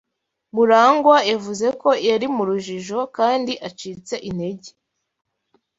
Murangwa 0.55 1.17
yavuze 1.31 1.67
ko 1.81 1.89
yari 2.07 2.27
mu 2.35 2.43
rujijo 2.49 2.99
kandi 3.17 3.53
acitse 3.67 4.15
intege. 4.29 4.69